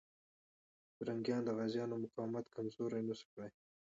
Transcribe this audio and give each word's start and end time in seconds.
پرنګیان 0.95 1.41
د 1.45 1.49
غازيانو 1.57 1.95
مقاومت 2.03 2.45
کمزوری 2.55 3.01
نسو 3.07 3.25
کړای. 3.33 3.51